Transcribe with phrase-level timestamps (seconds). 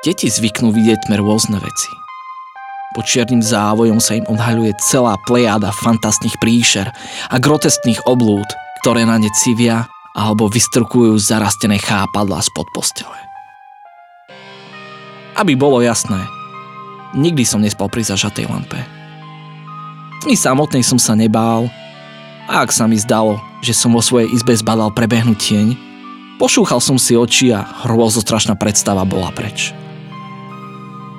[0.00, 1.92] Deti zvyknú vidieť tme rôzne veci.
[2.96, 6.88] Po čiernym závojom sa im odhaľuje celá plejada fantastných príšer
[7.28, 8.48] a groteskných oblúd,
[8.80, 13.12] ktoré na ne civia alebo vystrkujú zarastené chápadla spod postele.
[15.36, 16.24] Aby bolo jasné,
[17.12, 18.80] nikdy som nespal pri zažatej lampe.
[20.24, 21.68] Ni samotnej som sa nebál
[22.48, 25.68] a ak sa mi zdalo, že som vo svojej izbe zbadal prebehnúť tieň,
[26.40, 29.76] pošúchal som si oči a hrôzostrašná predstava bola preč.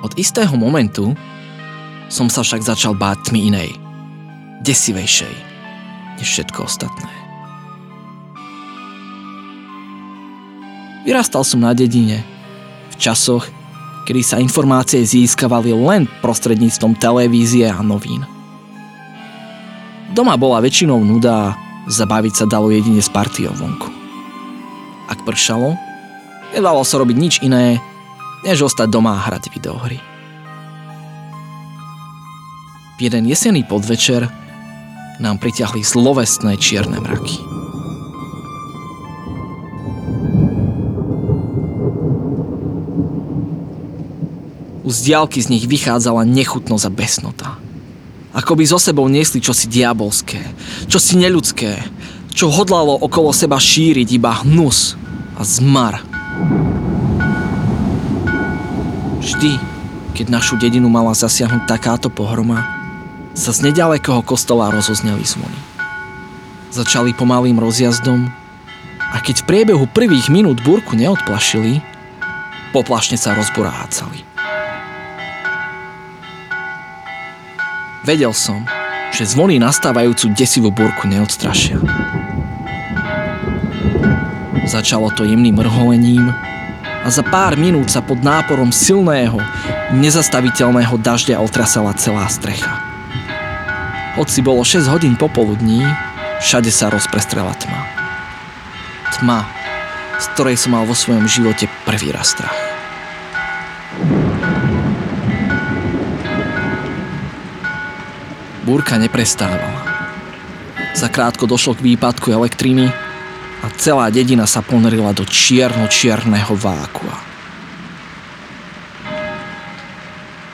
[0.02, 1.14] Od istého momentu
[2.10, 3.70] som sa však začal báť tmy inej,
[4.66, 5.34] desivejšej,
[6.18, 7.12] než všetko ostatné.
[11.06, 12.22] Vyrastal som na dedine,
[12.90, 13.46] v časoch,
[14.06, 18.26] kedy sa informácie získavali len prostredníctvom televízie a novín.
[20.12, 21.54] Doma bola väčšinou nuda a
[21.86, 23.88] zabaviť sa dalo jedine s partiou vonku.
[25.10, 25.74] Ak pršalo,
[26.54, 27.82] nedalo sa robiť nič iné,
[28.46, 30.12] než ostať doma a hrať videohry
[33.02, 34.30] jeden jesený podvečer
[35.18, 37.42] nám priťahli zlovestné čierne mraky.
[44.86, 47.50] Z diálky z nich vychádzala nechutnosť a besnota.
[48.36, 50.38] Ako by zo sebou niesli čosi diabolské,
[50.86, 51.80] čosi neľudské,
[52.30, 54.94] čo hodlalo okolo seba šíriť iba hnus
[55.34, 56.04] a zmar.
[59.22, 59.54] Vždy,
[60.18, 62.66] keď našu dedinu mala zasiahnuť takáto pohroma,
[63.38, 65.54] sa z nedalekého kostola rozozneli zvony.
[66.74, 68.26] Začali pomalým rozjazdom
[68.98, 71.78] a keď v priebehu prvých minút búrku neodplašili,
[72.74, 74.26] poplašne sa rozborácali.
[78.02, 78.66] Vedel som,
[79.14, 81.78] že zvony nastávajúcu desivú búrku neodstrašia.
[84.66, 86.51] Začalo to jemným mrholením
[87.02, 89.42] a za pár minút sa pod náporom silného,
[89.90, 92.78] nezastaviteľného dažďa otrasala celá strecha.
[94.14, 95.82] Hoci bolo 6 hodín popoludní,
[96.38, 97.80] všade sa rozprestrela tma.
[99.18, 99.40] Tma,
[100.22, 102.54] z ktorej som mal vo svojom živote prvý raz strach.
[108.62, 109.90] Búrka neprestávala.
[110.94, 113.11] Zakrátko došlo k výpadku elektriny
[113.62, 117.16] a celá dedina sa ponorila do čierno-čierneho vákua.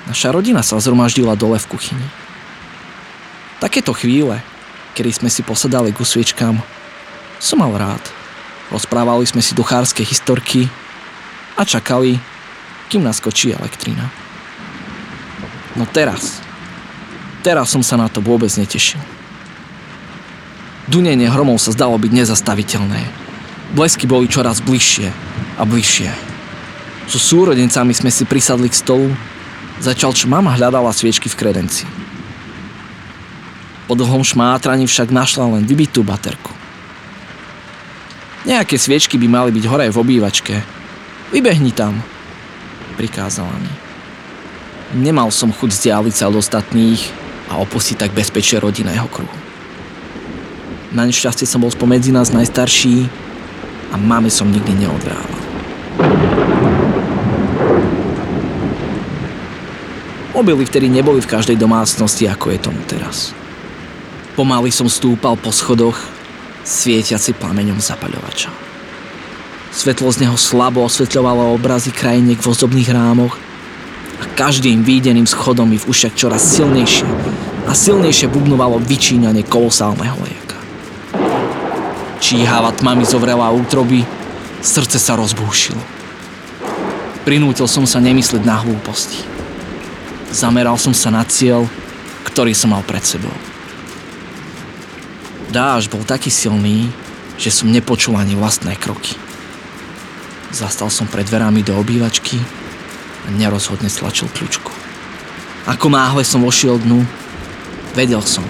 [0.08, 2.08] Naša rodina sa zhromaždila dole v kuchyni.
[3.60, 4.40] Takéto chvíle,
[4.96, 6.60] kedy sme si posadali ku sviečkám,
[7.40, 8.00] som mal rád.
[8.68, 10.68] Rozprávali sme si duchárske historky
[11.56, 12.20] a čakali,
[12.92, 14.08] kým naskočí elektrina.
[15.76, 16.40] No teraz,
[17.40, 19.17] teraz som sa na to vôbec netešil.
[20.88, 23.04] Dunenie hromov sa zdalo byť nezastaviteľné.
[23.76, 25.12] Blesky boli čoraz bližšie
[25.60, 26.08] a bližšie.
[27.04, 29.12] So súrodencami sme si prisadli k stolu,
[29.84, 31.84] začal čo mama hľadala sviečky v kredenci.
[33.84, 36.56] Po dlhom šmátraní však našla len vybitú baterku.
[38.48, 40.56] Nejaké sviečky by mali byť hore v obývačke.
[41.36, 42.00] Vybehni tam,
[42.96, 43.72] prikázala mi.
[44.96, 47.00] Nemal som chuť vzdialiť sa od ostatných
[47.52, 49.47] a opustiť tak bezpečie rodinného kruhu.
[50.88, 53.04] Na nešťastie som bol spomedzi nás najstarší
[53.92, 55.36] a máme som nikdy neodvrával.
[60.32, 63.34] Mobily vtedy neboli v každej domácnosti, ako je tomu teraz.
[64.38, 65.98] Pomaly som stúpal po schodoch,
[66.62, 68.48] svietiaci plameňom zapaľovača.
[69.74, 73.34] Svetlo z neho slabo osvetľovalo obrazy krajiniek v ozdobných rámoch
[74.22, 77.08] a každým výdeným schodom mi v ušiach čoraz silnejšie
[77.66, 80.37] a silnejšie bubnovalo vyčíňanie kolosálneho lieka.
[82.18, 84.02] Číhava tmami zovrela útroby,
[84.58, 85.80] srdce sa rozbúšilo.
[87.22, 89.22] Prinútil som sa nemysleť na hlúposti.
[90.34, 91.70] Zameral som sa na cieľ,
[92.26, 93.32] ktorý som mal pred sebou.
[95.48, 96.92] Dáž bol taký silný,
[97.40, 99.16] že som nepočul ani vlastné kroky.
[100.50, 102.40] Zastal som pred dverami do obývačky
[103.24, 104.74] a nerozhodne stlačil kľúčku.
[105.68, 107.04] Ako náhle som vošiel dnu,
[107.92, 108.44] vedel som,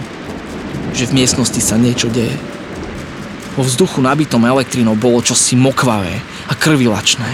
[0.94, 2.48] že v miestnosti sa niečo deje.
[3.58, 7.26] Vo vzduchu nabitom elektrínou bolo čosi mokvavé a krvilačné.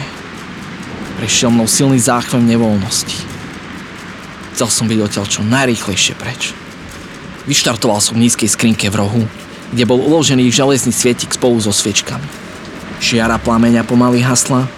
[1.21, 3.29] Prešiel mnou silný záchvev nevoľnosti.
[4.56, 6.56] Chcel som byť odtiaľ čo najrýchlejšie preč.
[7.44, 9.23] Vyštartoval som v nízkej skrinke v rohu
[9.75, 12.27] kde bol uložený železný svietik spolu so sviečkami.
[13.03, 14.70] Žiara plameňa pomaly hasla.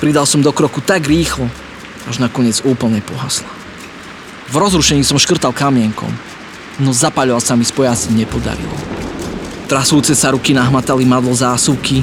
[0.00, 1.44] Pridal som do kroku tak rýchlo,
[2.08, 3.48] až nakoniec úplne pohasla.
[4.48, 6.10] V rozrušení som škrtal kamienkom,
[6.80, 8.99] no zapaľovať sa mi spojazdiť nepodarilo.
[9.70, 12.02] Trasúce sa ruky nahmatali madlo zásuvky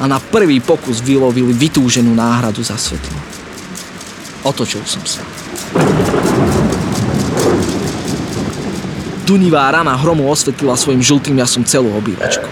[0.00, 3.20] a na prvý pokus vylovili vytúženú náhradu za svetlo.
[4.40, 5.20] Otočil som sa.
[9.28, 12.48] Dunivá rana hromu osvetlila svojim žltým jasom celú obývačku.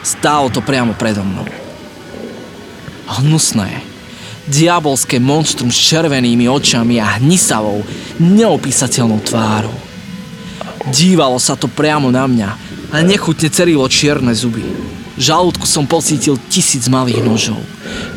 [0.00, 1.44] Stálo to priamo predo mnou.
[3.20, 3.84] Hnusné,
[4.48, 7.84] diabolské monštrum s červenými očami a hnisavou,
[8.16, 9.89] neopísateľnou tvárou.
[10.88, 12.48] Dívalo sa to priamo na mňa
[12.88, 14.64] a nechutne cerilo čierne zuby.
[15.20, 17.60] Žalúdku som pocítil tisíc malých nožov,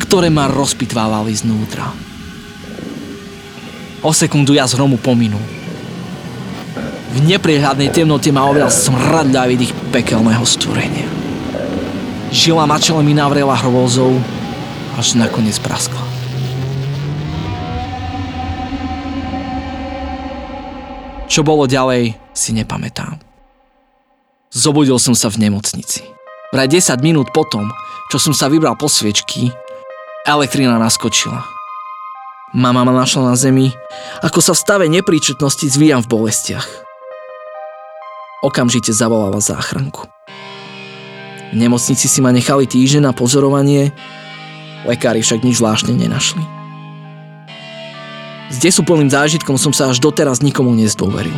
[0.00, 1.92] ktoré ma rozpitvávali znútra.
[4.00, 5.40] O sekundu ja z hromu pominul.
[7.14, 11.08] V nepriehľadnej temnote ma objal smrad ich pekelného stvorenia.
[12.34, 14.18] Žila ma čele mi navrela hrôzou,
[15.00, 16.03] až nakoniec praskla.
[21.34, 23.18] Čo bolo ďalej, si nepamätám.
[24.54, 26.06] Zobudil som sa v nemocnici.
[26.54, 27.66] Vraj 10 minút potom,
[28.14, 29.50] čo som sa vybral po sviečky,
[30.22, 31.42] elektrina naskočila.
[32.54, 33.74] Mama ma našla na zemi,
[34.22, 36.84] ako sa v stave nepríčetnosti zvíjam v bolestiach
[38.44, 40.04] okamžite zavolala záchranku.
[41.50, 43.96] V nemocnici si ma nechali týždeň na pozorovanie,
[44.84, 46.63] lekári však nič zvláštne nenašli.
[48.52, 51.36] S desúplným zážitkom som sa až doteraz nikomu nezdôveril.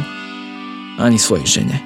[0.98, 1.78] Ani svojej žene.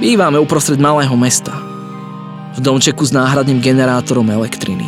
[0.00, 1.52] Bývame uprostred malého mesta.
[2.56, 4.84] V domčeku s náhradným generátorom elektriny.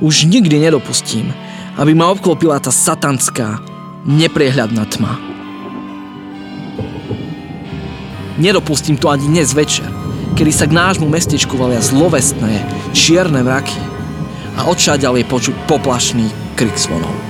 [0.00, 1.32] Už nikdy nedopustím,
[1.76, 3.60] aby ma obklopila tá satanská,
[4.08, 5.20] nepriehľadná tma.
[8.40, 9.84] Nedopustím to ani dnes večer,
[10.40, 12.64] kedy sa k nášmu mestečku valia zlovestné,
[12.96, 13.76] čierne mraky
[14.56, 17.29] a odšáďal je počuť poplašný Kriegsmonat.